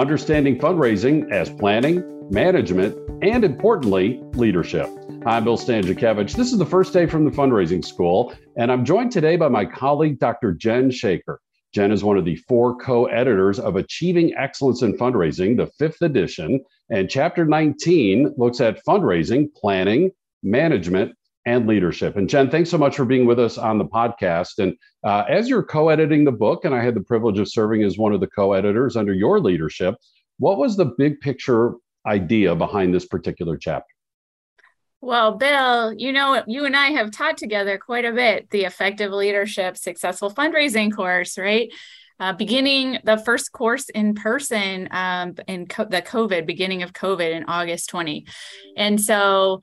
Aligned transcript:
understanding 0.00 0.58
fundraising 0.58 1.30
as 1.30 1.50
planning, 1.50 2.02
management, 2.30 2.96
and 3.22 3.44
importantly, 3.44 4.18
leadership. 4.32 4.88
I'm 5.26 5.44
Bill 5.44 5.58
Stanczykiewicz. 5.58 6.34
This 6.34 6.52
is 6.52 6.58
the 6.58 6.64
first 6.64 6.94
day 6.94 7.04
from 7.04 7.26
the 7.26 7.30
fundraising 7.30 7.84
school, 7.84 8.32
and 8.56 8.72
I'm 8.72 8.82
joined 8.82 9.12
today 9.12 9.36
by 9.36 9.48
my 9.48 9.66
colleague, 9.66 10.18
Dr. 10.18 10.54
Jen 10.54 10.90
Shaker. 10.90 11.38
Jen 11.74 11.92
is 11.92 12.02
one 12.02 12.16
of 12.16 12.24
the 12.24 12.36
four 12.48 12.78
co 12.78 13.04
editors 13.08 13.58
of 13.58 13.76
Achieving 13.76 14.32
Excellence 14.38 14.80
in 14.80 14.96
Fundraising, 14.96 15.58
the 15.58 15.66
fifth 15.78 16.00
edition. 16.00 16.64
And 16.88 17.10
chapter 17.10 17.44
19 17.44 18.36
looks 18.38 18.62
at 18.62 18.82
fundraising, 18.88 19.52
planning, 19.54 20.12
management, 20.42 21.14
and 21.46 21.66
leadership. 21.66 22.16
And 22.16 22.28
Jen, 22.28 22.50
thanks 22.50 22.70
so 22.70 22.78
much 22.78 22.96
for 22.96 23.04
being 23.04 23.26
with 23.26 23.38
us 23.38 23.58
on 23.58 23.78
the 23.78 23.84
podcast. 23.84 24.58
And 24.58 24.76
uh, 25.04 25.24
as 25.28 25.48
you're 25.48 25.62
co 25.62 25.88
editing 25.88 26.24
the 26.24 26.32
book, 26.32 26.64
and 26.64 26.74
I 26.74 26.82
had 26.82 26.94
the 26.94 27.02
privilege 27.02 27.38
of 27.38 27.48
serving 27.48 27.82
as 27.82 27.98
one 27.98 28.12
of 28.12 28.20
the 28.20 28.26
co 28.26 28.52
editors 28.52 28.96
under 28.96 29.14
your 29.14 29.40
leadership, 29.40 29.94
what 30.38 30.58
was 30.58 30.76
the 30.76 30.92
big 30.98 31.20
picture 31.20 31.74
idea 32.06 32.54
behind 32.54 32.94
this 32.94 33.06
particular 33.06 33.56
chapter? 33.56 33.86
Well, 35.02 35.36
Bill, 35.36 35.94
you 35.94 36.12
know, 36.12 36.42
you 36.46 36.66
and 36.66 36.76
I 36.76 36.88
have 36.88 37.10
taught 37.10 37.38
together 37.38 37.78
quite 37.78 38.04
a 38.04 38.12
bit 38.12 38.50
the 38.50 38.64
effective 38.64 39.12
leadership, 39.12 39.78
successful 39.78 40.30
fundraising 40.30 40.94
course, 40.94 41.38
right? 41.38 41.72
Uh, 42.18 42.34
beginning 42.34 42.98
the 43.04 43.16
first 43.16 43.50
course 43.50 43.88
in 43.88 44.14
person 44.14 44.88
um, 44.90 45.36
in 45.48 45.66
co- 45.66 45.86
the 45.86 46.02
COVID, 46.02 46.44
beginning 46.44 46.82
of 46.82 46.92
COVID 46.92 47.34
in 47.34 47.44
August 47.44 47.88
20. 47.88 48.26
And 48.76 49.00
so 49.00 49.62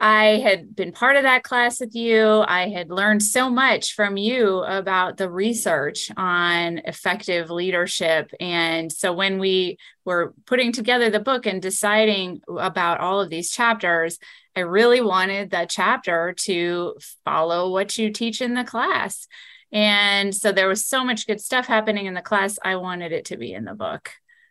I 0.00 0.38
had 0.38 0.76
been 0.76 0.92
part 0.92 1.16
of 1.16 1.24
that 1.24 1.42
class 1.42 1.80
with 1.80 1.94
you. 1.94 2.44
I 2.46 2.68
had 2.68 2.88
learned 2.88 3.20
so 3.20 3.50
much 3.50 3.94
from 3.94 4.16
you 4.16 4.58
about 4.58 5.16
the 5.16 5.28
research 5.28 6.08
on 6.16 6.78
effective 6.84 7.50
leadership. 7.50 8.30
And 8.38 8.92
so 8.92 9.12
when 9.12 9.40
we 9.40 9.76
were 10.04 10.34
putting 10.46 10.70
together 10.70 11.10
the 11.10 11.18
book 11.18 11.46
and 11.46 11.60
deciding 11.60 12.42
about 12.48 13.00
all 13.00 13.20
of 13.20 13.28
these 13.28 13.50
chapters, 13.50 14.20
I 14.54 14.60
really 14.60 15.00
wanted 15.00 15.50
that 15.50 15.68
chapter 15.68 16.32
to 16.44 16.96
follow 17.24 17.70
what 17.72 17.98
you 17.98 18.12
teach 18.12 18.40
in 18.40 18.54
the 18.54 18.64
class. 18.64 19.26
And 19.72 20.32
so 20.34 20.52
there 20.52 20.68
was 20.68 20.86
so 20.86 21.04
much 21.04 21.26
good 21.26 21.40
stuff 21.40 21.66
happening 21.66 22.06
in 22.06 22.14
the 22.14 22.22
class. 22.22 22.56
I 22.64 22.76
wanted 22.76 23.10
it 23.10 23.26
to 23.26 23.36
be 23.36 23.52
in 23.52 23.64
the 23.64 23.74
book. 23.74 24.10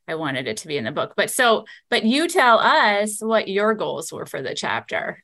I 0.10 0.16
wanted 0.16 0.48
it 0.48 0.58
to 0.58 0.68
be 0.68 0.78
in 0.78 0.84
the 0.84 0.92
book. 0.92 1.14
But 1.16 1.32
so, 1.32 1.66
but 1.90 2.04
you 2.04 2.28
tell 2.28 2.60
us 2.60 3.20
what 3.22 3.48
your 3.48 3.74
goals 3.74 4.12
were 4.12 4.26
for 4.26 4.42
the 4.42 4.54
chapter. 4.54 5.24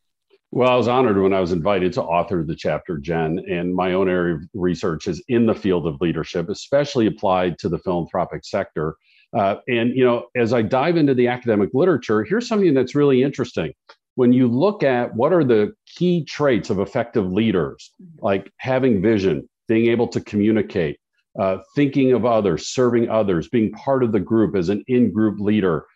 Well, 0.55 0.69
I 0.69 0.75
was 0.75 0.87
honored 0.87 1.19
when 1.19 1.33
I 1.33 1.39
was 1.39 1.51
invited 1.51 1.93
to 1.93 2.03
author 2.03 2.43
the 2.43 2.55
chapter, 2.55 2.99
Jen, 2.99 3.43
and 3.49 3.73
my 3.73 3.93
own 3.93 4.07
area 4.07 4.35
of 4.35 4.43
research 4.53 5.07
is 5.07 5.19
in 5.27 5.47
the 5.47 5.55
field 5.55 5.87
of 5.87 5.99
leadership, 5.99 6.47
especially 6.47 7.07
applied 7.07 7.57
to 7.57 7.69
the 7.69 7.79
philanthropic 7.79 8.45
sector. 8.45 8.95
Uh, 9.35 9.55
and, 9.67 9.97
you 9.97 10.05
know, 10.05 10.27
as 10.35 10.53
I 10.53 10.61
dive 10.61 10.95
into 10.95 11.15
the 11.15 11.27
academic 11.27 11.71
literature, 11.73 12.23
here's 12.23 12.47
something 12.47 12.75
that's 12.75 12.93
really 12.93 13.23
interesting. 13.23 13.73
When 14.13 14.31
you 14.31 14.47
look 14.47 14.83
at 14.83 15.15
what 15.15 15.33
are 15.33 15.43
the 15.43 15.73
key 15.87 16.23
traits 16.23 16.69
of 16.69 16.77
effective 16.77 17.31
leaders, 17.31 17.89
like 18.19 18.51
having 18.57 19.01
vision, 19.01 19.49
being 19.67 19.87
able 19.87 20.07
to 20.09 20.21
communicate, 20.21 20.99
uh, 21.39 21.57
thinking 21.75 22.11
of 22.11 22.27
others, 22.27 22.67
serving 22.67 23.09
others, 23.09 23.49
being 23.49 23.71
part 23.71 24.03
of 24.03 24.11
the 24.11 24.19
group 24.19 24.55
as 24.55 24.69
an 24.69 24.83
in 24.85 25.11
group 25.11 25.39
leader, 25.39 25.87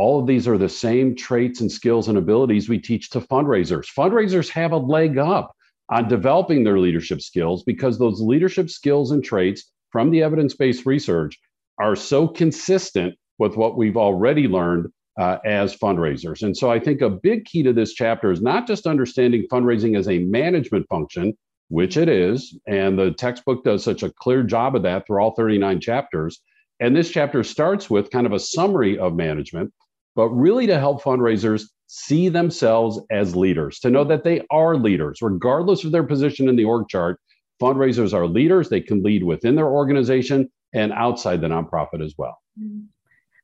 all 0.00 0.18
of 0.18 0.26
these 0.26 0.48
are 0.48 0.56
the 0.56 0.68
same 0.68 1.14
traits 1.14 1.60
and 1.60 1.70
skills 1.70 2.08
and 2.08 2.16
abilities 2.16 2.70
we 2.70 2.78
teach 2.78 3.10
to 3.10 3.20
fundraisers. 3.20 3.84
Fundraisers 3.94 4.48
have 4.48 4.72
a 4.72 4.76
leg 4.78 5.18
up 5.18 5.54
on 5.90 6.08
developing 6.08 6.64
their 6.64 6.78
leadership 6.78 7.20
skills 7.20 7.62
because 7.64 7.98
those 7.98 8.18
leadership 8.18 8.70
skills 8.70 9.10
and 9.10 9.22
traits 9.22 9.70
from 9.90 10.10
the 10.10 10.22
evidence 10.22 10.54
based 10.54 10.86
research 10.86 11.38
are 11.78 11.94
so 11.94 12.26
consistent 12.26 13.14
with 13.38 13.58
what 13.58 13.76
we've 13.76 13.98
already 13.98 14.48
learned 14.48 14.86
uh, 15.18 15.36
as 15.44 15.76
fundraisers. 15.76 16.42
And 16.42 16.56
so 16.56 16.70
I 16.70 16.80
think 16.80 17.02
a 17.02 17.10
big 17.10 17.44
key 17.44 17.62
to 17.62 17.74
this 17.74 17.92
chapter 17.92 18.32
is 18.32 18.40
not 18.40 18.66
just 18.66 18.86
understanding 18.86 19.46
fundraising 19.52 19.98
as 19.98 20.08
a 20.08 20.20
management 20.20 20.88
function, 20.88 21.36
which 21.68 21.98
it 21.98 22.08
is, 22.08 22.58
and 22.66 22.98
the 22.98 23.10
textbook 23.10 23.64
does 23.64 23.84
such 23.84 24.02
a 24.02 24.12
clear 24.12 24.44
job 24.44 24.76
of 24.76 24.82
that 24.84 25.06
through 25.06 25.20
all 25.20 25.34
39 25.34 25.78
chapters. 25.78 26.40
And 26.80 26.96
this 26.96 27.10
chapter 27.10 27.44
starts 27.44 27.90
with 27.90 28.10
kind 28.10 28.24
of 28.24 28.32
a 28.32 28.38
summary 28.38 28.98
of 28.98 29.14
management 29.14 29.74
but 30.16 30.28
really 30.28 30.66
to 30.66 30.78
help 30.78 31.02
fundraisers 31.02 31.64
see 31.86 32.28
themselves 32.28 33.00
as 33.10 33.34
leaders, 33.34 33.80
to 33.80 33.90
know 33.90 34.04
that 34.04 34.24
they 34.24 34.46
are 34.50 34.76
leaders, 34.76 35.20
regardless 35.22 35.84
of 35.84 35.92
their 35.92 36.04
position 36.04 36.48
in 36.48 36.56
the 36.56 36.64
org 36.64 36.88
chart. 36.88 37.18
Fundraisers 37.60 38.14
are 38.14 38.26
leaders. 38.26 38.68
They 38.68 38.80
can 38.80 39.02
lead 39.02 39.22
within 39.22 39.54
their 39.54 39.68
organization 39.68 40.50
and 40.72 40.92
outside 40.92 41.40
the 41.40 41.48
nonprofit 41.48 42.02
as 42.04 42.14
well. 42.16 42.38
Mm-hmm. 42.58 42.86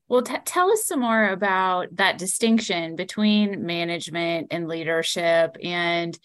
Well, 0.09 0.22
t- 0.22 0.37
tell 0.44 0.71
us 0.71 0.84
some 0.84 1.00
more 1.00 1.28
about 1.28 1.88
that 1.97 2.16
distinction 2.16 2.94
between 2.94 3.66
management 3.66 4.49
and 4.53 4.69
leadership 4.69 5.56
and 5.62 6.16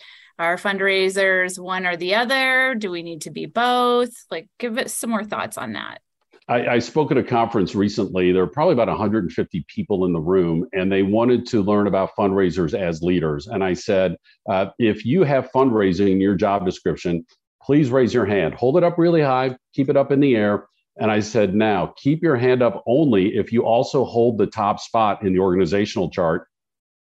our 0.41 0.57
fundraisers 0.57 1.59
one 1.59 1.85
or 1.85 1.97
the 1.97 2.15
other? 2.15 2.75
Do 2.75 2.91
we 2.91 3.03
need 3.03 3.21
to 3.21 3.31
be 3.31 3.45
both? 3.45 4.11
Like, 4.29 4.47
give 4.59 4.77
us 4.77 4.93
some 4.93 5.09
more 5.09 5.23
thoughts 5.23 5.57
on 5.57 5.73
that. 5.73 6.01
I, 6.47 6.67
I, 6.67 6.79
spoke 6.79 7.11
at 7.11 7.17
a 7.17 7.23
conference 7.23 7.75
recently. 7.75 8.31
There 8.31 8.43
were 8.43 8.51
probably 8.51 8.73
about 8.73 8.87
150 8.87 9.65
people 9.67 10.05
in 10.05 10.13
the 10.13 10.19
room, 10.19 10.67
and 10.73 10.91
they 10.91 11.03
wanted 11.03 11.45
to 11.47 11.61
learn 11.61 11.87
about 11.87 12.15
fundraisers 12.17 12.77
as 12.77 13.01
leaders. 13.01 13.47
And 13.47 13.63
I 13.63 13.73
said, 13.73 14.15
uh, 14.49 14.67
if 14.79 15.05
you 15.05 15.23
have 15.23 15.51
fundraising 15.51 16.11
in 16.11 16.19
your 16.19 16.35
job 16.35 16.65
description, 16.65 17.25
please 17.61 17.91
raise 17.91 18.13
your 18.13 18.25
hand. 18.25 18.55
Hold 18.55 18.77
it 18.77 18.83
up 18.83 18.97
really 18.97 19.21
high, 19.21 19.55
keep 19.73 19.89
it 19.89 19.97
up 19.97 20.11
in 20.11 20.19
the 20.19 20.35
air. 20.35 20.65
And 20.99 21.09
I 21.09 21.19
said, 21.19 21.55
now 21.55 21.93
keep 21.97 22.21
your 22.21 22.35
hand 22.35 22.61
up 22.61 22.83
only 22.85 23.35
if 23.35 23.53
you 23.53 23.65
also 23.65 24.03
hold 24.03 24.37
the 24.37 24.47
top 24.47 24.79
spot 24.79 25.23
in 25.23 25.33
the 25.33 25.39
organizational 25.39 26.09
chart. 26.09 26.47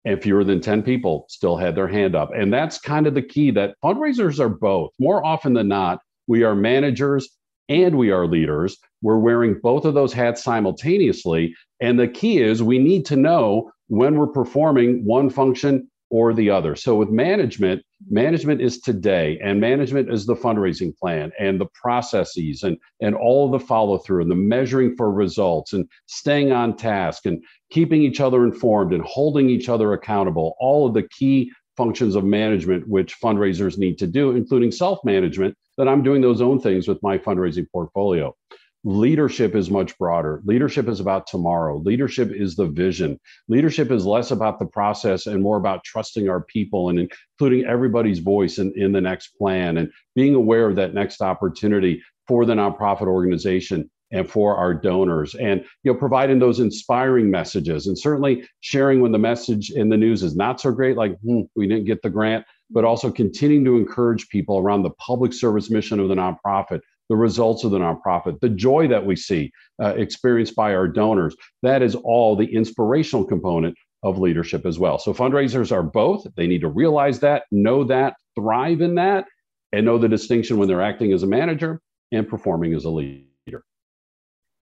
And 0.06 0.22
fewer 0.22 0.44
than 0.44 0.60
10 0.62 0.82
people 0.82 1.26
still 1.28 1.56
had 1.56 1.74
their 1.74 1.88
hand 1.88 2.14
up. 2.14 2.30
And 2.34 2.50
that's 2.50 2.78
kind 2.78 3.06
of 3.06 3.14
the 3.14 3.20
key 3.20 3.50
that 3.50 3.74
fundraisers 3.84 4.38
are 4.38 4.48
both. 4.48 4.92
More 4.98 5.24
often 5.24 5.52
than 5.52 5.68
not, 5.68 6.00
we 6.26 6.42
are 6.42 6.54
managers 6.54 7.28
and 7.70 7.96
we 7.96 8.10
are 8.10 8.26
leaders. 8.26 8.76
We're 9.00 9.18
wearing 9.18 9.58
both 9.62 9.86
of 9.86 9.94
those 9.94 10.12
hats 10.12 10.42
simultaneously. 10.42 11.54
And 11.80 11.98
the 11.98 12.08
key 12.08 12.42
is 12.42 12.62
we 12.62 12.78
need 12.78 13.06
to 13.06 13.16
know 13.16 13.70
when 13.86 14.16
we're 14.16 14.26
performing 14.26 15.04
one 15.04 15.30
function 15.30 15.88
or 16.10 16.34
the 16.34 16.50
other. 16.50 16.74
So 16.74 16.96
with 16.96 17.08
management, 17.10 17.82
management 18.10 18.60
is 18.60 18.80
today 18.80 19.38
and 19.42 19.60
management 19.60 20.12
is 20.12 20.26
the 20.26 20.34
fundraising 20.34 20.96
plan 20.96 21.30
and 21.38 21.60
the 21.60 21.68
processes 21.72 22.64
and, 22.64 22.76
and 23.00 23.14
all 23.14 23.48
the 23.48 23.60
follow 23.60 23.98
through 23.98 24.22
and 24.22 24.30
the 24.30 24.34
measuring 24.34 24.96
for 24.96 25.12
results 25.12 25.72
and 25.72 25.88
staying 26.06 26.50
on 26.50 26.76
task 26.76 27.26
and 27.26 27.42
keeping 27.70 28.02
each 28.02 28.20
other 28.20 28.42
informed 28.42 28.92
and 28.92 29.04
holding 29.04 29.48
each 29.48 29.68
other 29.68 29.92
accountable. 29.92 30.56
All 30.58 30.88
of 30.88 30.94
the 30.94 31.06
key 31.16 31.52
functions 31.76 32.16
of 32.16 32.24
management 32.24 32.88
which 32.88 33.20
fundraisers 33.20 33.78
need 33.78 33.96
to 33.98 34.08
do, 34.08 34.32
including 34.32 34.72
self 34.72 34.98
management, 35.04 35.56
that 35.80 35.88
I'm 35.88 36.02
doing 36.02 36.20
those 36.20 36.42
own 36.42 36.60
things 36.60 36.86
with 36.86 37.02
my 37.02 37.16
fundraising 37.16 37.66
portfolio. 37.72 38.36
Leadership 38.84 39.54
is 39.54 39.70
much 39.70 39.96
broader. 39.96 40.42
Leadership 40.44 40.88
is 40.88 41.00
about 41.00 41.26
tomorrow. 41.26 41.78
Leadership 41.78 42.30
is 42.30 42.54
the 42.54 42.66
vision. 42.66 43.18
Leadership 43.48 43.90
is 43.90 44.04
less 44.04 44.30
about 44.30 44.58
the 44.58 44.66
process 44.66 45.26
and 45.26 45.42
more 45.42 45.56
about 45.56 45.82
trusting 45.82 46.28
our 46.28 46.42
people 46.42 46.90
and 46.90 46.98
including 46.98 47.64
everybody's 47.64 48.18
voice 48.18 48.58
in, 48.58 48.74
in 48.76 48.92
the 48.92 49.00
next 49.00 49.28
plan 49.38 49.78
and 49.78 49.90
being 50.14 50.34
aware 50.34 50.68
of 50.68 50.76
that 50.76 50.92
next 50.92 51.22
opportunity 51.22 52.02
for 52.28 52.44
the 52.44 52.52
nonprofit 52.52 53.06
organization 53.06 53.90
and 54.12 54.28
for 54.28 54.56
our 54.56 54.74
donors 54.74 55.34
and 55.34 55.64
you 55.82 55.92
know 55.92 55.98
providing 55.98 56.40
those 56.40 56.60
inspiring 56.60 57.30
messages 57.30 57.86
and 57.86 57.98
certainly 57.98 58.46
sharing 58.60 59.00
when 59.00 59.12
the 59.12 59.18
message 59.18 59.70
in 59.70 59.88
the 59.88 59.96
news 59.96 60.22
is 60.22 60.36
not 60.36 60.60
so 60.60 60.72
great 60.72 60.96
like 60.96 61.16
hmm, 61.20 61.42
we 61.54 61.66
didn't 61.66 61.86
get 61.86 62.02
the 62.02 62.10
grant 62.10 62.44
but 62.70 62.84
also 62.84 63.10
continuing 63.10 63.64
to 63.64 63.76
encourage 63.76 64.28
people 64.28 64.58
around 64.58 64.82
the 64.82 64.90
public 64.90 65.32
service 65.32 65.70
mission 65.70 66.00
of 66.00 66.08
the 66.08 66.14
nonprofit 66.14 66.80
the 67.08 67.16
results 67.16 67.64
of 67.64 67.72
the 67.72 67.78
nonprofit 67.78 68.38
the 68.40 68.48
joy 68.48 68.86
that 68.86 69.04
we 69.04 69.16
see 69.16 69.50
uh, 69.82 69.94
experienced 69.96 70.54
by 70.54 70.74
our 70.74 70.86
donors. 70.86 71.36
That 71.62 71.82
is 71.82 71.96
all 71.96 72.36
the 72.36 72.54
inspirational 72.54 73.24
component 73.24 73.76
of 74.02 74.18
leadership 74.18 74.64
as 74.64 74.78
well. 74.78 74.98
So 74.98 75.12
fundraisers 75.12 75.72
are 75.72 75.82
both. 75.82 76.26
They 76.36 76.46
need 76.46 76.62
to 76.62 76.68
realize 76.68 77.20
that 77.20 77.44
know 77.50 77.84
that 77.84 78.14
thrive 78.34 78.80
in 78.80 78.94
that 78.94 79.26
and 79.72 79.84
know 79.84 79.98
the 79.98 80.08
distinction 80.08 80.56
when 80.56 80.68
they're 80.68 80.82
acting 80.82 81.12
as 81.12 81.22
a 81.22 81.26
manager 81.26 81.80
and 82.12 82.28
performing 82.28 82.74
as 82.74 82.84
a 82.84 82.90
leader 82.90 83.29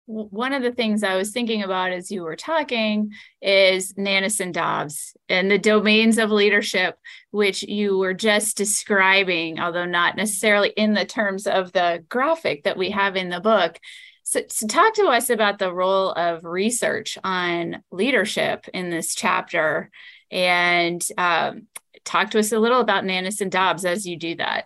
one 0.05 0.53
of 0.53 0.63
the 0.63 0.71
things 0.71 1.03
I 1.03 1.15
was 1.15 1.31
thinking 1.31 1.63
about 1.63 1.91
as 1.91 2.11
you 2.11 2.23
were 2.23 2.35
talking 2.35 3.11
is 3.41 3.93
Nanus 3.97 4.41
and 4.41 4.53
Dobbs 4.53 5.15
and 5.29 5.49
the 5.49 5.57
domains 5.57 6.17
of 6.17 6.29
leadership, 6.29 6.97
which 7.31 7.63
you 7.63 7.97
were 7.97 8.13
just 8.13 8.57
describing, 8.57 9.59
although 9.59 9.85
not 9.85 10.17
necessarily 10.17 10.69
in 10.75 10.93
the 10.93 11.05
terms 11.05 11.47
of 11.47 11.71
the 11.71 12.03
graphic 12.09 12.63
that 12.63 12.77
we 12.77 12.91
have 12.91 13.15
in 13.15 13.29
the 13.29 13.39
book. 13.39 13.79
So, 14.23 14.41
so 14.49 14.67
talk 14.67 14.93
to 14.95 15.05
us 15.05 15.29
about 15.29 15.59
the 15.59 15.73
role 15.73 16.11
of 16.11 16.43
research 16.43 17.17
on 17.23 17.81
leadership 17.91 18.67
in 18.73 18.89
this 18.89 19.15
chapter 19.15 19.89
and 20.31 21.05
um, 21.17 21.67
talk 22.03 22.31
to 22.31 22.39
us 22.39 22.51
a 22.51 22.59
little 22.59 22.81
about 22.81 23.05
Nanus 23.05 23.39
and 23.39 23.51
Dobbs 23.51 23.85
as 23.85 24.05
you 24.05 24.17
do 24.17 24.35
that. 24.35 24.65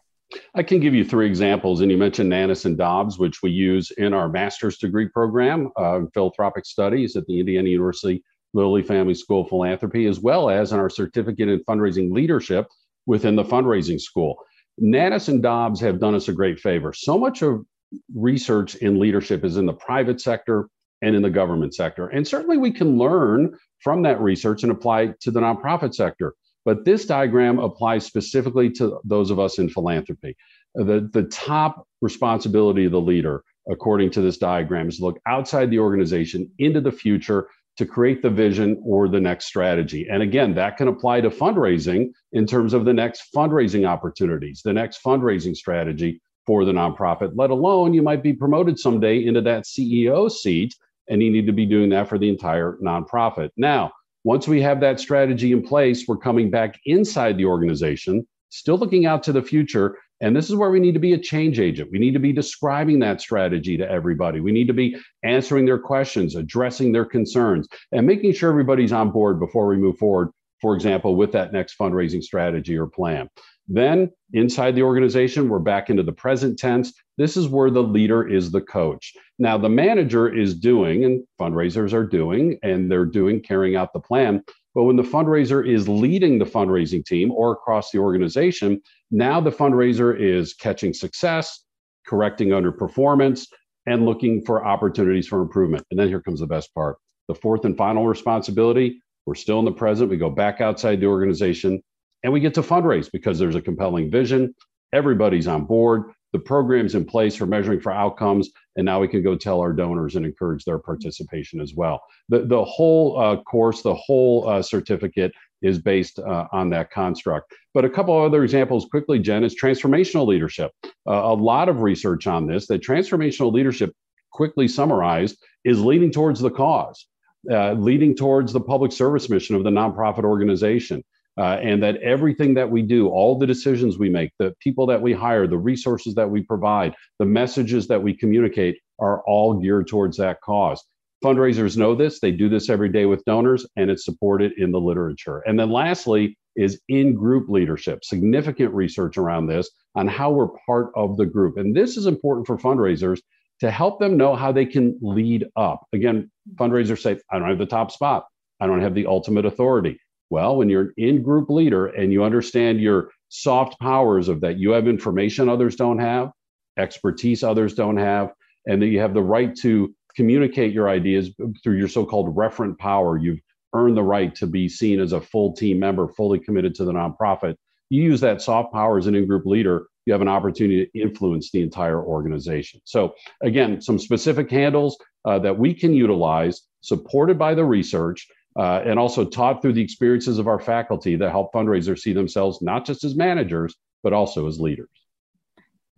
I 0.54 0.64
can 0.64 0.80
give 0.80 0.94
you 0.94 1.06
three 1.06 1.26
examples, 1.26 1.82
and 1.82 1.90
you 1.90 1.98
mentioned 1.98 2.30
Nanus 2.30 2.66
and 2.66 2.78
Dobbs, 2.78 3.18
which 3.18 3.42
we 3.42 3.52
use 3.52 3.92
in 3.92 4.14
our 4.14 4.28
master's 4.28 4.78
degree 4.78 5.08
program 5.08 5.72
uh, 5.78 6.02
philanthropic 6.14 6.66
studies 6.66 7.16
at 7.16 7.26
the 7.28 7.40
Indiana 7.40 7.70
University 7.70 8.24
Lilly 8.54 8.84
Family 8.84 9.14
School 9.14 9.42
of 9.42 9.50
Philanthropy, 9.50 10.06
as 10.06 10.20
well 10.20 10.50
as 10.50 10.72
in 10.72 10.80
our 10.80 10.90
certificate 10.90 11.50
in 11.50 11.64
fundraising 11.64 12.12
leadership 12.12 12.68
within 13.06 13.36
the 13.36 13.44
fundraising 13.44 14.00
school. 14.00 14.38
Nanus 14.78 15.28
and 15.28 15.42
Dobbs 15.42 15.80
have 15.82 16.00
done 16.00 16.16
us 16.16 16.28
a 16.28 16.34
great 16.34 16.60
favor. 16.60 16.94
So 16.94 17.18
much 17.18 17.42
of 17.42 17.66
research 18.14 18.76
in 18.76 19.00
leadership 19.00 19.44
is 19.46 19.58
in 19.58 19.66
the 19.66 19.74
private 19.74 20.20
sector 20.22 20.70
and 21.02 21.16
in 21.16 21.22
the 21.22 21.30
government 21.30 21.74
sector. 21.74 22.08
And 22.08 22.28
certainly 22.28 22.58
we 22.58 22.72
can 22.72 22.98
learn 22.98 23.56
from 23.80 24.02
that 24.04 24.20
research 24.20 24.64
and 24.64 24.72
apply 24.72 25.04
it 25.04 25.22
to 25.22 25.32
the 25.32 25.40
nonprofit 25.40 25.94
sector. 25.94 26.34
But 26.68 26.84
this 26.84 27.06
diagram 27.06 27.60
applies 27.60 28.06
specifically 28.06 28.70
to 28.72 29.00
those 29.06 29.32
of 29.32 29.40
us 29.40 29.58
in 29.58 29.70
philanthropy. 29.70 30.36
The, 30.76 31.10
the 31.14 31.24
top 31.32 31.88
responsibility 32.02 32.84
of 32.84 32.92
the 32.92 33.00
leader, 33.00 33.46
according 33.72 34.12
to 34.12 34.22
this 34.22 34.38
diagram, 34.38 34.90
is 34.90 34.98
to 34.98 35.06
look 35.06 35.18
outside 35.26 35.72
the 35.72 35.80
organization 35.80 36.52
into 36.60 36.82
the 36.82 36.92
future 36.92 37.48
to 37.78 37.86
create 37.86 38.22
the 38.22 38.30
vision 38.30 38.82
or 38.84 39.08
the 39.08 39.22
next 39.22 39.46
strategy. 39.46 40.08
And 40.12 40.22
again, 40.22 40.56
that 40.56 40.76
can 40.76 40.90
apply 40.90 41.22
to 41.22 41.30
fundraising 41.30 42.10
in 42.34 42.46
terms 42.46 42.74
of 42.74 42.84
the 42.84 42.94
next 42.94 43.30
fundraising 43.34 43.88
opportunities, 43.88 44.62
the 44.62 44.74
next 44.74 45.02
fundraising 45.02 45.56
strategy 45.56 46.22
for 46.46 46.66
the 46.66 46.74
nonprofit, 46.74 47.32
let 47.36 47.50
alone 47.50 47.94
you 47.94 48.02
might 48.02 48.22
be 48.22 48.34
promoted 48.34 48.78
someday 48.78 49.24
into 49.24 49.40
that 49.40 49.64
CEO 49.64 50.30
seat 50.30 50.76
and 51.08 51.24
you 51.24 51.32
need 51.32 51.46
to 51.46 51.54
be 51.54 51.66
doing 51.66 51.88
that 51.92 52.10
for 52.10 52.18
the 52.18 52.28
entire 52.28 52.78
nonprofit. 52.84 53.52
Now, 53.56 53.94
once 54.28 54.46
we 54.46 54.62
have 54.62 54.82
that 54.82 55.00
strategy 55.00 55.54
in 55.54 55.62
place, 55.62 56.04
we're 56.06 56.18
coming 56.18 56.50
back 56.50 56.78
inside 56.84 57.38
the 57.38 57.46
organization, 57.46 58.28
still 58.50 58.78
looking 58.78 59.06
out 59.06 59.24
to 59.24 59.32
the 59.32 59.42
future. 59.42 59.98
And 60.20 60.36
this 60.36 60.50
is 60.50 60.56
where 60.58 60.70
we 60.70 60.82
need 60.82 60.96
to 60.96 61.00
be 61.00 61.14
a 61.14 61.18
change 61.18 61.62
agent. 61.62 61.94
We 61.94 61.98
need 61.98 62.12
to 62.12 62.20
be 62.20 62.34
describing 62.34 63.00
that 63.00 63.22
strategy 63.22 63.78
to 63.78 63.90
everybody. 63.90 64.42
We 64.42 64.52
need 64.52 64.68
to 64.68 64.74
be 64.74 64.98
answering 65.24 65.66
their 65.66 65.80
questions, 65.80 66.36
addressing 66.36 66.92
their 66.92 67.06
concerns, 67.06 67.70
and 67.94 68.06
making 68.06 68.34
sure 68.34 68.50
everybody's 68.50 68.92
on 68.92 69.12
board 69.12 69.40
before 69.40 69.66
we 69.66 69.78
move 69.78 69.98
forward, 69.98 70.32
for 70.60 70.76
example, 70.76 71.16
with 71.16 71.32
that 71.32 71.54
next 71.54 71.78
fundraising 71.80 72.22
strategy 72.22 72.78
or 72.78 72.88
plan. 72.88 73.30
Then 73.68 74.12
inside 74.34 74.76
the 74.76 74.84
organization, 74.84 75.50
we're 75.50 75.60
back 75.60 75.90
into 75.90 76.04
the 76.04 76.14
present 76.14 76.58
tense. 76.58 76.94
This 77.18 77.36
is 77.36 77.48
where 77.48 77.70
the 77.70 77.84
leader 77.84 78.28
is 78.28 78.52
the 78.52 78.62
coach. 78.62 79.14
Now, 79.40 79.58
the 79.58 79.70
manager 79.70 80.34
is 80.34 80.56
doing, 80.56 81.04
and 81.04 81.24
fundraisers 81.40 81.94
are 81.94 82.06
doing, 82.06 82.58
and 82.64 82.90
they're 82.90 83.06
doing 83.06 83.42
carrying 83.42 83.76
out 83.76 83.94
the 83.94 84.00
plan. 84.00 84.44
But 84.74 84.84
when 84.84 84.96
the 84.96 85.04
fundraiser 85.04 85.68
is 85.68 85.90
leading 85.90 86.40
the 86.40 86.46
fundraising 86.46 87.04
team 87.04 87.32
or 87.32 87.52
across 87.52 87.92
the 87.92 88.00
organization, 88.00 88.82
now 89.12 89.42
the 89.42 89.52
fundraiser 89.52 90.18
is 90.18 90.54
catching 90.54 90.94
success, 90.94 91.64
correcting 92.06 92.50
underperformance, 92.50 93.48
and 93.86 94.06
looking 94.06 94.46
for 94.46 94.66
opportunities 94.66 95.28
for 95.28 95.42
improvement. 95.42 95.84
And 95.90 96.00
then 96.00 96.08
here 96.08 96.22
comes 96.22 96.40
the 96.40 96.48
best 96.48 96.74
part 96.74 96.98
the 97.28 97.36
fourth 97.36 97.66
and 97.66 97.76
final 97.76 98.08
responsibility. 98.08 99.02
We're 99.26 99.36
still 99.36 99.60
in 99.60 99.66
the 99.66 99.72
present. 99.72 100.10
We 100.10 100.16
go 100.16 100.30
back 100.30 100.62
outside 100.62 101.02
the 101.02 101.08
organization 101.08 101.82
and 102.24 102.34
we 102.34 102.40
get 102.40 102.54
to 102.56 102.62
fundraise 102.62 103.10
because 103.12 103.40
there's 103.40 103.56
a 103.56 103.62
compelling 103.62 104.12
vision. 104.12 104.54
Everybody's 104.94 105.48
on 105.48 105.66
board. 105.66 106.12
The 106.34 106.40
program's 106.40 106.94
in 106.94 107.06
place 107.06 107.36
for 107.36 107.46
measuring 107.46 107.80
for 107.80 107.92
outcomes, 107.92 108.50
and 108.76 108.86
now 108.86 109.00
we 109.00 109.08
can 109.08 109.24
go 109.24 109.36
tell 109.36 109.62
our 109.62 109.72
donors 109.72 110.16
and 110.16 110.26
encourage 110.26 110.66
their 110.66 110.78
participation 110.78 111.62
as 111.62 111.74
well. 111.74 112.02
The, 112.30 112.46
the 112.46 112.64
whole 112.64 113.20
uh, 113.20 113.42
course, 113.44 113.82
the 113.82 113.96
whole 113.96 114.48
uh, 114.48 114.62
certificate 114.62 115.32
is 115.62 115.80
based 115.80 116.20
uh, 116.20 116.46
on 116.52 116.70
that 116.72 116.92
construct. 116.92 117.54
But 117.74 117.86
a 117.86 117.90
couple 117.90 118.20
other 118.20 118.44
examples 118.44 118.86
quickly, 118.86 119.20
Jen, 119.20 119.44
is 119.44 119.60
transformational 119.60 120.28
leadership. 120.28 120.72
Uh, 120.86 120.90
a 121.08 121.34
lot 121.34 121.70
of 121.70 121.82
research 121.82 122.28
on 122.28 122.46
this 122.46 122.68
that 122.68 122.84
transformational 122.84 123.54
leadership, 123.54 123.94
quickly 124.32 124.68
summarized, 124.68 125.42
is 125.64 125.82
leading 125.82 126.12
towards 126.12 126.40
the 126.40 126.52
cause, 126.52 127.08
uh, 127.52 127.72
leading 127.74 128.16
towards 128.16 128.54
the 128.54 128.62
public 128.62 128.92
service 128.92 129.30
mission 129.30 129.56
of 129.56 129.64
the 129.64 129.70
nonprofit 129.70 130.26
organization 130.26 131.04
uh, 131.38 131.60
and 131.62 131.82
that 131.84 131.98
everything 131.98 132.54
that 132.56 132.70
we 132.70 132.82
do, 132.82 133.10
all 133.10 133.38
the 133.38 133.48
decisions 133.48 133.98
we 133.98 134.10
make, 134.10 134.32
the 134.40 134.54
people 134.60 134.86
that 134.88 135.02
we 135.02 135.14
hire, 135.14 135.48
the 135.48 135.58
resources 135.58 136.16
that 136.16 136.30
we 136.30 136.42
provide, 136.42 136.94
the 137.20 137.26
messages 137.26 137.88
that 137.88 138.02
we 138.02 138.14
communicate 138.14 138.78
are 139.00 139.22
all 139.28 139.54
geared 139.54 139.88
towards 139.88 140.18
that 140.18 140.42
cause. 140.42 140.84
Fundraisers 141.24 141.78
know 141.78 141.96
this, 141.96 142.20
they 142.20 142.32
do 142.32 142.48
this 142.48 142.70
every 142.70 142.90
day 142.90 143.06
with 143.06 143.26
donors, 143.26 143.66
and 143.76 143.90
it's 143.90 144.06
supported 144.06 144.52
in 144.58 144.72
the 144.72 144.80
literature. 144.80 145.40
And 145.48 145.60
then 145.60 145.72
lastly, 145.72 146.38
is 146.56 146.82
in 146.90 147.14
group 147.14 147.50
leadership, 147.50 148.04
significant 148.04 148.74
research 148.74 149.18
around 149.18 149.46
this 149.46 149.70
on 149.96 150.08
how 150.08 150.32
we're 150.32 150.50
part 150.66 150.92
of 150.96 151.16
the 151.16 151.26
group. 151.26 151.58
And 151.58 151.76
this 151.76 151.98
is 151.98 152.08
important 152.08 152.48
for 152.48 152.58
fundraisers 152.58 153.20
to 153.60 153.72
help 153.72 154.00
them 154.00 154.18
know 154.18 154.36
how 154.36 154.52
they 154.52 154.66
can 154.66 154.98
lead 155.02 155.46
up. 155.56 155.86
Again, 155.94 156.30
fundraisers 156.56 157.02
say, 157.02 157.20
I 157.32 157.40
don't 157.40 157.50
have 157.50 157.58
the 157.58 157.66
top 157.66 157.92
spot, 157.92 158.26
I 158.60 158.68
don't 158.68 158.82
have 158.82 158.96
the 158.96 159.06
ultimate 159.06 159.46
authority. 159.46 160.00
Well, 160.30 160.58
when 160.58 160.70
you're 160.70 160.82
an 160.82 160.94
in 160.98 161.24
group 161.24 161.50
leader 161.50 161.88
and 161.88 162.12
you 162.12 162.24
understand 162.24 162.82
your 162.82 163.12
soft 163.30 163.80
powers 163.80 164.28
of 164.28 164.42
that, 164.42 164.58
you 164.58 164.72
have 164.72 164.88
information 164.88 165.50
others 165.50 165.76
don't 165.76 166.00
have, 166.00 166.32
expertise 166.78 167.44
others 167.44 167.74
don't 167.74 167.98
have, 167.98 168.32
and 168.66 168.82
that 168.82 168.88
you 168.88 169.00
have 169.00 169.14
the 169.14 169.22
right 169.22 169.56
to 169.58 169.94
communicate 170.16 170.74
your 170.74 170.90
ideas 170.90 171.32
through 171.64 171.78
your 171.78 171.88
so 171.88 172.06
called 172.06 172.36
referent 172.36 172.78
power. 172.78 173.18
You've 173.18 173.40
earned 173.74 173.96
the 173.96 174.04
right 174.04 174.34
to 174.36 174.48
be 174.48 174.68
seen 174.68 175.00
as 175.00 175.14
a 175.14 175.22
full 175.22 175.54
team 175.54 175.80
member, 175.80 176.08
fully 176.10 176.40
committed 176.40 176.76
to 176.76 176.86
the 176.86 176.92
nonprofit. 176.92 177.56
You 177.90 178.04
use 178.04 178.20
that 178.22 178.42
soft 178.42 178.74
power 178.74 178.98
as 178.98 179.08
an 179.08 179.16
in 179.16 179.28
group 179.28 179.46
leader, 179.46 179.88
you 180.06 180.14
have 180.14 180.22
an 180.22 180.28
opportunity 180.28 180.86
to 180.86 181.00
influence 181.00 181.52
the 181.52 181.62
entire 181.62 182.02
organization. 182.02 182.82
So, 182.86 183.14
again, 183.44 183.82
some 183.82 184.00
specific 184.00 184.50
handles 184.50 184.98
uh, 185.26 185.40
that 185.40 185.58
we 185.58 185.74
can 185.74 185.94
utilize, 185.94 186.62
supported 186.82 187.38
by 187.38 187.54
the 187.54 187.66
research 187.66 188.28
uh, 188.58 188.82
and 188.86 188.98
also 188.98 189.24
taught 189.24 189.62
through 189.62 189.74
the 189.74 189.82
experiences 189.82 190.40
of 190.40 190.48
our 190.48 190.60
faculty 190.60 191.16
that 191.16 191.30
help 191.30 191.54
fundraisers 191.54 192.00
see 192.00 192.14
themselves 192.14 192.62
not 192.62 192.86
just 192.86 193.04
as 193.04 193.16
managers, 193.16 193.76
but 194.04 194.14
also 194.14 194.48
as 194.48 194.60
leaders. 194.60 194.90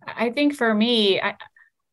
I 0.06 0.30
think 0.30 0.54
for 0.54 0.74
me, 0.74 1.20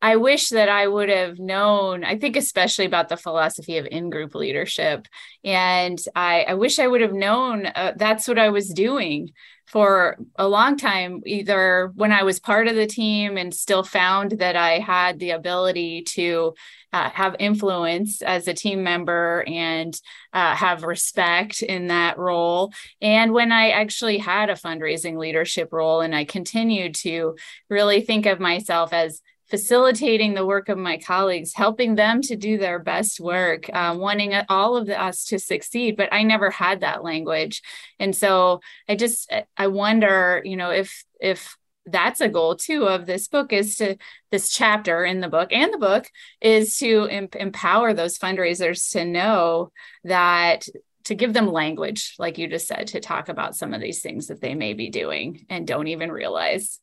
I 0.00 0.16
wish 0.16 0.50
that 0.50 0.68
I 0.68 0.86
would 0.86 1.08
have 1.08 1.40
known, 1.40 2.04
I 2.04 2.16
think, 2.18 2.36
especially 2.36 2.84
about 2.84 3.08
the 3.08 3.16
philosophy 3.16 3.78
of 3.78 3.86
in 3.86 4.10
group 4.10 4.34
leadership. 4.34 5.08
And 5.42 5.98
I, 6.14 6.42
I, 6.42 6.54
wish 6.54 6.78
I 6.78 6.86
would 6.86 7.00
have 7.00 7.12
known 7.12 7.66
uh, 7.66 7.94
that's 7.96 8.28
what 8.28 8.38
I 8.38 8.50
was 8.50 8.68
doing 8.68 9.32
for 9.66 10.16
a 10.36 10.48
long 10.48 10.76
time, 10.76 11.20
either 11.26 11.92
when 11.94 12.12
I 12.12 12.22
was 12.22 12.38
part 12.38 12.68
of 12.68 12.76
the 12.76 12.86
team 12.86 13.36
and 13.36 13.52
still 13.52 13.82
found 13.82 14.32
that 14.38 14.56
I 14.56 14.78
had 14.78 15.18
the 15.18 15.32
ability 15.32 16.02
to 16.14 16.54
uh, 16.92 17.10
have 17.10 17.36
influence 17.38 18.22
as 18.22 18.48
a 18.48 18.54
team 18.54 18.82
member 18.82 19.44
and 19.46 19.94
uh, 20.32 20.54
have 20.54 20.84
respect 20.84 21.60
in 21.60 21.88
that 21.88 22.18
role. 22.18 22.72
And 23.02 23.32
when 23.32 23.52
I 23.52 23.70
actually 23.70 24.18
had 24.18 24.48
a 24.48 24.54
fundraising 24.54 25.18
leadership 25.18 25.70
role, 25.72 26.00
and 26.00 26.14
I 26.14 26.24
continued 26.24 26.94
to 27.02 27.36
really 27.68 28.00
think 28.00 28.24
of 28.26 28.40
myself 28.40 28.92
as 28.92 29.20
facilitating 29.50 30.34
the 30.34 30.46
work 30.46 30.68
of 30.68 30.78
my 30.78 30.98
colleagues, 30.98 31.54
helping 31.54 31.94
them 31.94 32.20
to 32.22 32.36
do 32.36 32.58
their 32.58 32.78
best 32.78 33.20
work, 33.20 33.68
uh, 33.72 33.94
wanting 33.98 34.34
all 34.48 34.76
of 34.76 34.88
us 34.88 35.24
to 35.26 35.38
succeed. 35.38 35.96
But 35.96 36.12
I 36.12 36.22
never 36.22 36.50
had 36.50 36.80
that 36.80 37.02
language, 37.02 37.62
and 37.98 38.14
so 38.14 38.60
I 38.88 38.96
just 38.96 39.32
I 39.56 39.66
wonder, 39.68 40.42
you 40.44 40.56
know, 40.56 40.70
if 40.70 41.04
if 41.20 41.56
that's 41.90 42.20
a 42.20 42.28
goal 42.28 42.56
too 42.56 42.86
of 42.86 43.06
this 43.06 43.28
book 43.28 43.52
is 43.52 43.76
to 43.76 43.96
this 44.30 44.50
chapter 44.50 45.04
in 45.04 45.20
the 45.20 45.28
book 45.28 45.52
and 45.52 45.72
the 45.72 45.78
book 45.78 46.06
is 46.40 46.76
to 46.78 47.06
em- 47.08 47.28
empower 47.34 47.94
those 47.94 48.18
fundraisers 48.18 48.92
to 48.92 49.04
know 49.04 49.72
that 50.04 50.66
to 51.04 51.14
give 51.14 51.32
them 51.32 51.50
language 51.50 52.14
like 52.18 52.36
you 52.36 52.46
just 52.46 52.68
said 52.68 52.88
to 52.88 53.00
talk 53.00 53.28
about 53.28 53.56
some 53.56 53.72
of 53.72 53.80
these 53.80 54.02
things 54.02 54.26
that 54.26 54.40
they 54.40 54.54
may 54.54 54.74
be 54.74 54.90
doing 54.90 55.46
and 55.48 55.66
don't 55.66 55.88
even 55.88 56.12
realize 56.12 56.78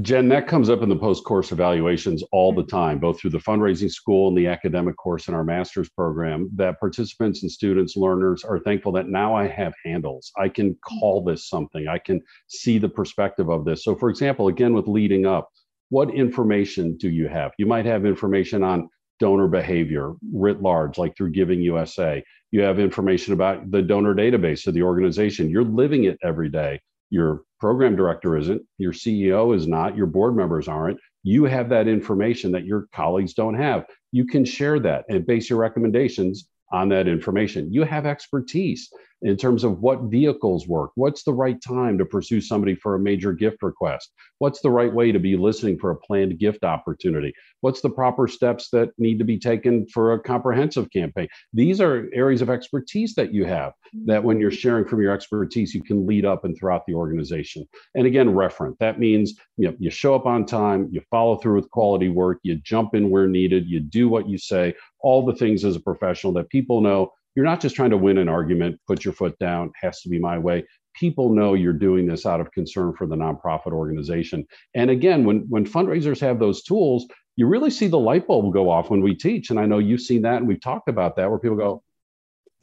Jen, 0.00 0.28
that 0.30 0.48
comes 0.48 0.68
up 0.68 0.82
in 0.82 0.88
the 0.88 0.96
post 0.96 1.22
course 1.22 1.52
evaluations 1.52 2.24
all 2.32 2.52
the 2.52 2.62
hmm. 2.62 2.68
time, 2.68 2.98
both 2.98 3.20
through 3.20 3.30
the 3.30 3.38
fundraising 3.38 3.90
school 3.90 4.28
and 4.28 4.36
the 4.36 4.48
academic 4.48 4.96
course 4.96 5.28
in 5.28 5.34
our 5.34 5.44
master's 5.44 5.88
program, 5.88 6.50
that 6.56 6.80
participants 6.80 7.42
and 7.42 7.52
students, 7.52 7.96
learners 7.96 8.42
are 8.42 8.58
thankful 8.58 8.90
that 8.92 9.08
now 9.08 9.32
I 9.34 9.46
have 9.46 9.74
handles. 9.84 10.32
I 10.36 10.48
can 10.48 10.70
hmm. 10.70 10.98
call 10.98 11.22
this 11.22 11.48
something, 11.48 11.86
I 11.86 11.98
can 11.98 12.20
see 12.48 12.78
the 12.78 12.88
perspective 12.88 13.48
of 13.48 13.64
this. 13.64 13.84
So, 13.84 13.94
for 13.94 14.10
example, 14.10 14.48
again, 14.48 14.74
with 14.74 14.88
leading 14.88 15.24
up, 15.24 15.50
what 15.90 16.12
information 16.12 16.96
do 16.96 17.08
you 17.08 17.28
have? 17.28 17.52
You 17.56 17.66
might 17.66 17.86
have 17.86 18.04
information 18.04 18.64
on 18.64 18.88
donor 19.20 19.46
behavior 19.46 20.14
writ 20.32 20.60
large, 20.60 20.98
like 20.98 21.16
through 21.16 21.30
Giving 21.30 21.60
USA. 21.60 22.24
You 22.50 22.62
have 22.62 22.80
information 22.80 23.34
about 23.34 23.70
the 23.70 23.82
donor 23.82 24.14
database 24.14 24.66
of 24.66 24.74
the 24.74 24.82
organization. 24.82 25.48
You're 25.48 25.62
living 25.62 26.04
it 26.04 26.18
every 26.24 26.48
day. 26.48 26.80
Your 27.10 27.42
program 27.60 27.96
director 27.96 28.36
isn't, 28.36 28.62
your 28.78 28.92
CEO 28.92 29.54
is 29.54 29.66
not, 29.66 29.96
your 29.96 30.06
board 30.06 30.36
members 30.36 30.68
aren't. 30.68 30.98
You 31.22 31.44
have 31.44 31.68
that 31.70 31.88
information 31.88 32.52
that 32.52 32.64
your 32.64 32.88
colleagues 32.92 33.34
don't 33.34 33.54
have. 33.54 33.86
You 34.12 34.26
can 34.26 34.44
share 34.44 34.78
that 34.80 35.04
and 35.08 35.26
base 35.26 35.50
your 35.50 35.58
recommendations 35.58 36.48
on 36.72 36.88
that 36.90 37.08
information. 37.08 37.72
You 37.72 37.84
have 37.84 38.06
expertise 38.06 38.90
in 39.26 39.36
terms 39.36 39.64
of 39.64 39.80
what 39.80 40.02
vehicles 40.02 40.68
work. 40.68 40.92
What's 40.94 41.24
the 41.24 41.32
right 41.32 41.60
time 41.60 41.98
to 41.98 42.04
pursue 42.04 42.40
somebody 42.40 42.76
for 42.76 42.94
a 42.94 42.98
major 42.98 43.32
gift 43.32 43.60
request? 43.60 44.12
What's 44.38 44.60
the 44.60 44.70
right 44.70 44.92
way 44.92 45.10
to 45.10 45.18
be 45.18 45.36
listening 45.36 45.78
for 45.78 45.90
a 45.90 45.96
planned 45.96 46.38
gift 46.38 46.62
opportunity? 46.62 47.32
What's 47.60 47.80
the 47.80 47.90
proper 47.90 48.28
steps 48.28 48.68
that 48.70 48.90
need 48.98 49.18
to 49.18 49.24
be 49.24 49.36
taken 49.36 49.84
for 49.88 50.12
a 50.12 50.20
comprehensive 50.20 50.92
campaign? 50.92 51.26
These 51.52 51.80
are 51.80 52.08
areas 52.12 52.40
of 52.40 52.50
expertise 52.50 53.16
that 53.16 53.34
you 53.34 53.44
have 53.46 53.72
mm-hmm. 53.72 54.06
that 54.06 54.22
when 54.22 54.38
you're 54.38 54.52
sharing 54.52 54.84
from 54.84 55.02
your 55.02 55.12
expertise, 55.12 55.74
you 55.74 55.82
can 55.82 56.06
lead 56.06 56.24
up 56.24 56.44
and 56.44 56.56
throughout 56.56 56.86
the 56.86 56.94
organization. 56.94 57.66
And 57.96 58.06
again, 58.06 58.28
referent. 58.28 58.78
That 58.78 59.00
means 59.00 59.34
you, 59.56 59.68
know, 59.68 59.76
you 59.80 59.90
show 59.90 60.14
up 60.14 60.26
on 60.26 60.46
time, 60.46 60.88
you 60.92 61.00
follow 61.10 61.36
through 61.38 61.56
with 61.56 61.70
quality 61.70 62.10
work, 62.10 62.38
you 62.44 62.54
jump 62.56 62.94
in 62.94 63.10
where 63.10 63.26
needed, 63.26 63.66
you 63.66 63.80
do 63.80 64.08
what 64.08 64.28
you 64.28 64.38
say, 64.38 64.74
all 65.00 65.26
the 65.26 65.34
things 65.34 65.64
as 65.64 65.74
a 65.74 65.80
professional 65.80 66.32
that 66.34 66.48
people 66.48 66.80
know 66.80 67.12
you're 67.36 67.44
not 67.44 67.60
just 67.60 67.76
trying 67.76 67.90
to 67.90 67.96
win 67.98 68.18
an 68.18 68.28
argument, 68.28 68.80
put 68.86 69.04
your 69.04 69.14
foot 69.14 69.38
down, 69.38 69.70
has 69.80 70.00
to 70.00 70.08
be 70.08 70.18
my 70.18 70.38
way. 70.38 70.64
People 70.94 71.34
know 71.34 71.52
you're 71.52 71.74
doing 71.74 72.06
this 72.06 72.24
out 72.24 72.40
of 72.40 72.50
concern 72.50 72.94
for 72.96 73.06
the 73.06 73.14
nonprofit 73.14 73.72
organization. 73.72 74.46
And 74.74 74.90
again, 74.90 75.24
when, 75.24 75.40
when 75.50 75.66
fundraisers 75.66 76.20
have 76.20 76.38
those 76.38 76.62
tools, 76.62 77.06
you 77.36 77.46
really 77.46 77.70
see 77.70 77.86
the 77.86 77.98
light 77.98 78.26
bulb 78.26 78.54
go 78.54 78.70
off 78.70 78.88
when 78.88 79.02
we 79.02 79.14
teach. 79.14 79.50
And 79.50 79.60
I 79.60 79.66
know 79.66 79.78
you've 79.78 80.00
seen 80.00 80.22
that 80.22 80.38
and 80.38 80.48
we've 80.48 80.60
talked 80.60 80.88
about 80.88 81.16
that 81.16 81.28
where 81.28 81.38
people 81.38 81.58
go, 81.58 81.82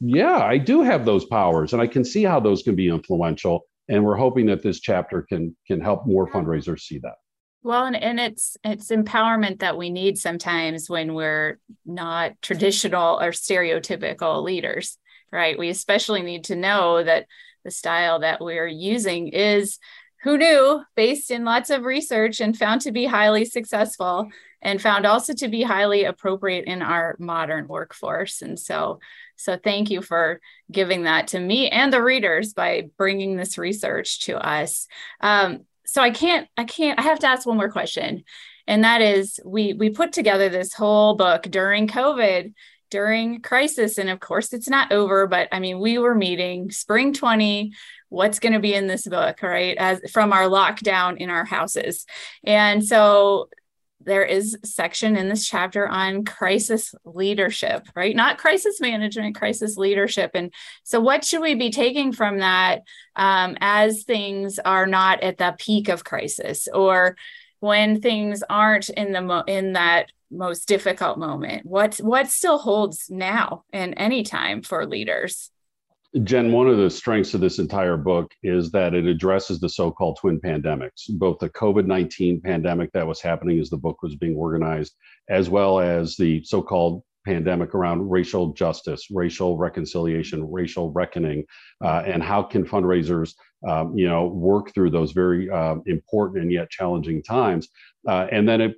yeah, 0.00 0.38
I 0.38 0.58
do 0.58 0.82
have 0.82 1.04
those 1.04 1.24
powers 1.24 1.72
and 1.72 1.80
I 1.80 1.86
can 1.86 2.04
see 2.04 2.24
how 2.24 2.40
those 2.40 2.64
can 2.64 2.74
be 2.74 2.88
influential. 2.88 3.62
And 3.88 4.04
we're 4.04 4.16
hoping 4.16 4.46
that 4.46 4.62
this 4.62 4.80
chapter 4.80 5.22
can 5.22 5.54
can 5.66 5.80
help 5.80 6.06
more 6.06 6.28
fundraisers 6.30 6.80
see 6.80 6.98
that. 6.98 7.14
Well, 7.64 7.86
and, 7.86 7.96
and 7.96 8.20
it's 8.20 8.58
it's 8.62 8.90
empowerment 8.90 9.60
that 9.60 9.78
we 9.78 9.88
need 9.88 10.18
sometimes 10.18 10.90
when 10.90 11.14
we're 11.14 11.58
not 11.86 12.32
traditional 12.42 13.18
or 13.18 13.30
stereotypical 13.30 14.42
leaders, 14.44 14.98
right? 15.32 15.58
We 15.58 15.70
especially 15.70 16.20
need 16.22 16.44
to 16.44 16.56
know 16.56 17.02
that 17.02 17.26
the 17.64 17.70
style 17.70 18.20
that 18.20 18.42
we're 18.42 18.66
using 18.66 19.28
is 19.28 19.78
who 20.22 20.36
knew 20.36 20.82
based 20.94 21.30
in 21.30 21.46
lots 21.46 21.70
of 21.70 21.84
research 21.84 22.40
and 22.40 22.56
found 22.56 22.82
to 22.82 22.92
be 22.92 23.06
highly 23.06 23.46
successful 23.46 24.28
and 24.60 24.80
found 24.80 25.06
also 25.06 25.32
to 25.32 25.48
be 25.48 25.62
highly 25.62 26.04
appropriate 26.04 26.66
in 26.66 26.82
our 26.82 27.16
modern 27.18 27.66
workforce 27.66 28.40
and 28.40 28.58
so 28.58 29.00
so 29.36 29.58
thank 29.62 29.90
you 29.90 30.00
for 30.00 30.40
giving 30.72 31.02
that 31.04 31.28
to 31.28 31.38
me 31.38 31.68
and 31.68 31.92
the 31.92 32.02
readers 32.02 32.54
by 32.54 32.88
bringing 32.96 33.36
this 33.36 33.58
research 33.58 34.20
to 34.20 34.36
us 34.38 34.86
um, 35.20 35.60
so 35.86 36.02
I 36.02 36.10
can't, 36.10 36.48
I 36.56 36.64
can't, 36.64 36.98
I 36.98 37.02
have 37.02 37.18
to 37.20 37.26
ask 37.26 37.46
one 37.46 37.56
more 37.56 37.70
question. 37.70 38.24
And 38.66 38.84
that 38.84 39.02
is 39.02 39.40
we 39.44 39.74
we 39.74 39.90
put 39.90 40.12
together 40.12 40.48
this 40.48 40.72
whole 40.72 41.14
book 41.16 41.42
during 41.42 41.86
COVID, 41.86 42.54
during 42.90 43.42
crisis. 43.42 43.98
And 43.98 44.08
of 44.08 44.20
course 44.20 44.52
it's 44.52 44.68
not 44.68 44.92
over, 44.92 45.26
but 45.26 45.48
I 45.52 45.60
mean, 45.60 45.80
we 45.80 45.98
were 45.98 46.14
meeting 46.14 46.70
spring 46.70 47.12
20, 47.12 47.72
what's 48.08 48.38
going 48.38 48.52
to 48.52 48.60
be 48.60 48.74
in 48.74 48.86
this 48.86 49.06
book, 49.06 49.42
right? 49.42 49.76
As 49.76 50.00
from 50.10 50.32
our 50.32 50.44
lockdown 50.44 51.18
in 51.18 51.28
our 51.28 51.44
houses. 51.44 52.06
And 52.44 52.84
so 52.84 53.48
there 54.04 54.24
is 54.24 54.56
a 54.62 54.66
section 54.66 55.16
in 55.16 55.28
this 55.28 55.46
chapter 55.46 55.86
on 55.88 56.24
crisis 56.24 56.94
leadership, 57.04 57.88
right? 57.94 58.14
Not 58.14 58.38
crisis 58.38 58.80
management, 58.80 59.36
crisis 59.36 59.76
leadership. 59.76 60.32
And 60.34 60.52
so, 60.82 61.00
what 61.00 61.24
should 61.24 61.42
we 61.42 61.54
be 61.54 61.70
taking 61.70 62.12
from 62.12 62.38
that 62.38 62.82
um, 63.16 63.56
as 63.60 64.04
things 64.04 64.58
are 64.58 64.86
not 64.86 65.22
at 65.22 65.38
the 65.38 65.54
peak 65.58 65.88
of 65.88 66.04
crisis, 66.04 66.68
or 66.72 67.16
when 67.60 68.00
things 68.00 68.42
aren't 68.48 68.88
in 68.90 69.12
the 69.12 69.22
mo- 69.22 69.44
in 69.46 69.72
that 69.72 70.12
most 70.30 70.68
difficult 70.68 71.18
moment? 71.18 71.64
What 71.64 71.96
what 71.96 72.28
still 72.28 72.58
holds 72.58 73.10
now 73.10 73.64
and 73.72 73.94
anytime 73.96 74.62
for 74.62 74.86
leaders? 74.86 75.50
Jen, 76.22 76.52
one 76.52 76.68
of 76.68 76.76
the 76.76 76.90
strengths 76.90 77.34
of 77.34 77.40
this 77.40 77.58
entire 77.58 77.96
book 77.96 78.30
is 78.44 78.70
that 78.70 78.94
it 78.94 79.04
addresses 79.04 79.58
the 79.58 79.68
so 79.68 79.90
called 79.90 80.16
twin 80.20 80.40
pandemics, 80.40 81.08
both 81.08 81.40
the 81.40 81.50
COVID 81.50 81.86
19 81.86 82.40
pandemic 82.40 82.92
that 82.92 83.06
was 83.06 83.20
happening 83.20 83.58
as 83.58 83.68
the 83.68 83.76
book 83.76 84.00
was 84.00 84.14
being 84.14 84.36
organized, 84.36 84.94
as 85.28 85.50
well 85.50 85.80
as 85.80 86.16
the 86.16 86.40
so 86.44 86.62
called 86.62 87.02
pandemic 87.26 87.74
around 87.74 88.08
racial 88.08 88.52
justice, 88.52 89.08
racial 89.10 89.56
reconciliation, 89.56 90.48
racial 90.52 90.92
reckoning, 90.92 91.44
uh, 91.84 92.04
and 92.06 92.22
how 92.22 92.44
can 92.44 92.64
fundraisers, 92.64 93.34
um, 93.66 93.96
you 93.98 94.08
know, 94.08 94.26
work 94.26 94.72
through 94.72 94.90
those 94.90 95.10
very 95.10 95.50
uh, 95.50 95.76
important 95.86 96.42
and 96.42 96.52
yet 96.52 96.70
challenging 96.70 97.24
times. 97.24 97.68
Uh, 98.06 98.28
and 98.30 98.48
then 98.48 98.60
it 98.60 98.76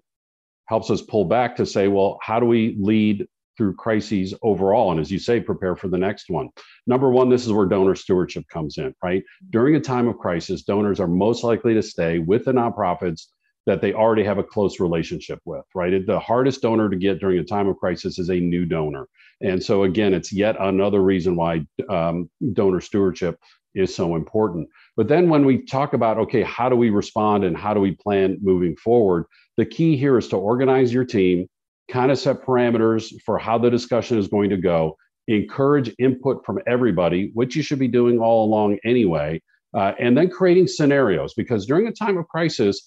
helps 0.69 0.89
us 0.89 1.03
pull 1.03 1.27
back 1.27 1.57
to 1.57 1.67
say, 1.67 1.87
well, 1.87 2.19
how 2.23 2.41
do 2.41 2.47
we 2.47 2.77
lead 2.81 3.27
through 3.57 3.75
crises 3.75 4.35
overall. 4.43 4.91
And 4.91 5.01
as 5.01 5.11
you 5.11 5.19
say, 5.19 5.41
prepare 5.41 5.77
for 5.77 5.89
the 5.89 5.99
next 5.99 6.31
one. 6.31 6.49
Number 6.87 7.11
one, 7.11 7.29
this 7.29 7.47
is 7.47 7.53
where 7.53 7.67
donor 7.67 7.95
stewardship 7.95 8.45
comes 8.49 8.79
in, 8.79 8.95
right? 9.03 9.23
During 9.51 9.77
a 9.77 9.81
time 9.81 10.09
of 10.09 10.19
crisis, 10.19 10.63
donors 10.63 11.01
are 11.01 11.09
most 11.09 11.45
likely 11.45 11.75
to 11.75 11.83
stay 11.83 12.19
with 12.19 12.45
the 12.45 12.53
nonprofits 12.53 13.27
that 13.67 13.81
they 13.81 13.93
already 13.93 14.23
have 14.23 14.39
a 14.39 14.45
close 14.45 14.79
relationship 14.79 15.41
with, 15.45 15.65
right? 15.75 16.07
The 16.07 16.21
hardest 16.21 16.63
donor 16.63 16.89
to 16.89 16.97
get 16.97 17.19
during 17.19 17.39
a 17.39 17.45
time 17.45 17.67
of 17.67 17.77
crisis 17.77 18.19
is 18.19 18.31
a 18.31 18.37
new 18.37 18.65
donor. 18.65 19.09
And 19.41 19.63
so, 19.63 19.83
again, 19.83 20.15
it's 20.15 20.33
yet 20.33 20.57
another 20.59 21.03
reason 21.03 21.35
why 21.35 21.67
um, 21.91 22.31
donor 22.53 22.81
stewardship 22.81 23.39
is 23.75 23.95
so 23.95 24.17
important. 24.17 24.69
But 24.97 25.09
then 25.09 25.29
when 25.29 25.45
we 25.45 25.65
talk 25.65 25.93
about, 25.93 26.17
okay, 26.19 26.43
how 26.43 26.69
do 26.69 26.77
we 26.77 26.91
respond 26.91 27.45
and 27.45 27.57
how 27.57 27.75
do 27.75 27.81
we 27.81 27.93
plan 27.93 28.39
moving 28.41 28.77
forward? 28.77 29.27
The 29.57 29.67
key 29.67 29.97
here 29.97 30.17
is 30.17 30.29
to 30.29 30.37
organize 30.37 30.93
your 30.93 31.05
team, 31.05 31.49
kind 31.91 32.11
of 32.11 32.19
set 32.19 32.43
parameters 32.43 33.13
for 33.25 33.39
how 33.39 33.59
the 33.59 33.71
discussion 33.71 34.19
is 34.19 34.29
going 34.29 34.51
to 34.51 34.57
go, 34.57 34.97
encourage 35.29 35.95
input 35.99 36.45
from 36.45 36.59
everybody, 36.67 37.31
which 37.35 37.57
you 37.57 37.63
should 37.63 37.79
be 37.79 37.89
doing 37.89 38.19
all 38.19 38.45
along 38.45 38.79
anyway, 38.85 39.41
uh, 39.75 39.93
and 39.99 40.17
then 40.17 40.31
creating 40.31 40.67
scenarios 40.67 41.35
because 41.35 41.67
during 41.67 41.87
a 41.87 41.93
time 41.93 42.17
of 42.17 42.27
crisis, 42.29 42.83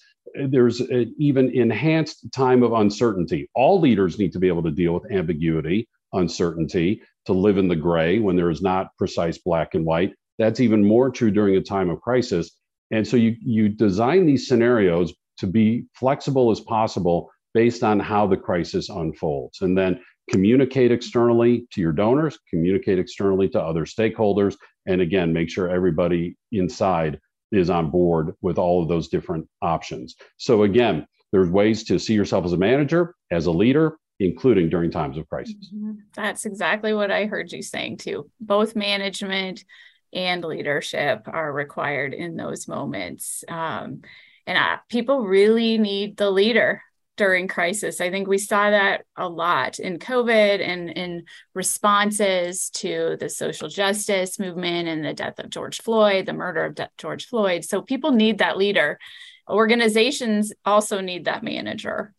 there's 0.48 0.80
an 0.80 1.14
even 1.18 1.50
enhanced 1.56 2.26
time 2.32 2.62
of 2.62 2.72
uncertainty. 2.72 3.48
All 3.54 3.80
leaders 3.80 4.18
need 4.18 4.32
to 4.32 4.38
be 4.38 4.48
able 4.48 4.62
to 4.62 4.70
deal 4.70 4.94
with 4.94 5.10
ambiguity, 5.10 5.88
uncertainty, 6.12 7.02
to 7.26 7.32
live 7.32 7.58
in 7.58 7.68
the 7.68 7.76
gray 7.76 8.18
when 8.18 8.36
there 8.36 8.50
is 8.50 8.62
not 8.62 8.88
precise 8.98 9.38
black 9.38 9.74
and 9.74 9.84
white. 9.84 10.14
That's 10.38 10.60
even 10.60 10.84
more 10.84 11.10
true 11.10 11.30
during 11.30 11.56
a 11.56 11.60
time 11.60 11.90
of 11.90 12.00
crisis. 12.00 12.50
And 12.90 13.06
so 13.06 13.16
you, 13.16 13.36
you 13.40 13.68
design 13.68 14.26
these 14.26 14.48
scenarios 14.48 15.12
to 15.38 15.46
be 15.46 15.84
flexible 15.94 16.50
as 16.50 16.60
possible 16.60 17.30
based 17.54 17.82
on 17.82 17.98
how 17.98 18.26
the 18.26 18.36
crisis 18.36 18.88
unfolds. 18.88 19.62
And 19.62 19.76
then 19.76 20.00
communicate 20.30 20.92
externally 20.92 21.66
to 21.72 21.80
your 21.80 21.92
donors, 21.92 22.38
communicate 22.48 22.98
externally 22.98 23.48
to 23.48 23.60
other 23.60 23.84
stakeholders, 23.84 24.56
and 24.86 25.00
again, 25.00 25.32
make 25.32 25.50
sure 25.50 25.68
everybody 25.68 26.36
inside 26.52 27.20
is 27.52 27.70
on 27.70 27.90
board 27.90 28.34
with 28.40 28.58
all 28.58 28.82
of 28.82 28.88
those 28.88 29.08
different 29.08 29.48
options. 29.60 30.14
So, 30.36 30.62
again, 30.62 31.06
there's 31.32 31.48
ways 31.50 31.84
to 31.84 31.98
see 31.98 32.14
yourself 32.14 32.44
as 32.44 32.52
a 32.52 32.56
manager, 32.56 33.14
as 33.30 33.46
a 33.46 33.50
leader, 33.50 33.96
including 34.20 34.68
during 34.68 34.90
times 34.90 35.16
of 35.16 35.28
crisis. 35.28 35.72
Mm-hmm. 35.74 35.92
That's 36.14 36.44
exactly 36.44 36.92
what 36.92 37.10
I 37.10 37.26
heard 37.26 37.50
you 37.50 37.62
saying 37.62 37.98
too. 37.98 38.30
Both 38.40 38.76
management 38.76 39.64
and 40.12 40.44
leadership 40.44 41.26
are 41.26 41.52
required 41.52 42.14
in 42.14 42.36
those 42.36 42.68
moments. 42.68 43.44
Um, 43.48 44.02
and 44.46 44.58
uh, 44.58 44.78
people 44.88 45.22
really 45.22 45.78
need 45.78 46.16
the 46.16 46.30
leader 46.30 46.82
during 47.20 47.48
crisis. 47.48 48.00
I 48.00 48.10
think 48.10 48.28
we 48.28 48.38
saw 48.38 48.70
that 48.70 49.04
a 49.14 49.28
lot 49.28 49.78
in 49.78 49.98
COVID 49.98 50.66
and 50.66 50.88
in 50.88 51.24
responses 51.52 52.70
to 52.70 53.18
the 53.20 53.28
social 53.28 53.68
justice 53.68 54.38
movement 54.38 54.88
and 54.88 55.04
the 55.04 55.12
death 55.12 55.38
of 55.38 55.50
George 55.50 55.82
Floyd, 55.82 56.24
the 56.24 56.32
murder 56.32 56.64
of 56.64 56.78
George 56.96 57.26
Floyd. 57.26 57.66
So 57.66 57.82
people 57.82 58.12
need 58.12 58.38
that 58.38 58.56
leader. 58.56 58.98
Organizations 59.50 60.54
also 60.64 61.02
need 61.02 61.26
that 61.26 61.44
manager. 61.44 62.14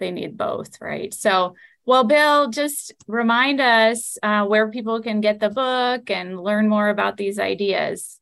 They 0.00 0.10
need 0.10 0.36
both, 0.36 0.80
right? 0.80 1.14
So, 1.14 1.54
well, 1.86 2.02
Bill, 2.02 2.50
just 2.50 2.92
remind 3.06 3.60
us 3.60 4.18
uh, 4.20 4.46
where 4.46 4.68
people 4.68 5.00
can 5.00 5.20
get 5.20 5.38
the 5.38 5.50
book 5.50 6.10
and 6.10 6.40
learn 6.40 6.68
more 6.68 6.88
about 6.88 7.16
these 7.16 7.38
ideas. 7.38 8.19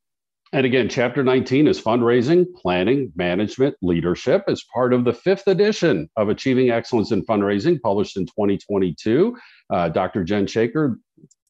And 0.52 0.64
again, 0.64 0.88
chapter 0.88 1.22
19 1.22 1.66
is 1.66 1.80
fundraising, 1.80 2.46
planning, 2.54 3.12
management, 3.16 3.76
leadership 3.82 4.44
as 4.48 4.64
part 4.72 4.94
of 4.94 5.04
the 5.04 5.12
fifth 5.12 5.46
edition 5.46 6.08
of 6.16 6.30
Achieving 6.30 6.70
Excellence 6.70 7.12
in 7.12 7.24
Fundraising, 7.26 7.80
published 7.82 8.16
in 8.16 8.24
2022. 8.24 9.36
Uh, 9.70 9.90
Dr. 9.90 10.24
Jen 10.24 10.46
Shaker, 10.46 10.98